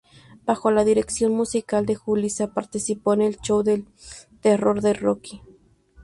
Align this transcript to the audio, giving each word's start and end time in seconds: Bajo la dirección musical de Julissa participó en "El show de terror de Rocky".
Bajo 0.45 0.71
la 0.71 0.83
dirección 0.83 1.35
musical 1.35 1.85
de 1.85 1.93
Julissa 1.93 2.55
participó 2.55 3.13
en 3.13 3.21
"El 3.21 3.37
show 3.37 3.61
de 3.61 3.85
terror 4.41 4.81
de 4.81 4.93
Rocky". 4.95 5.43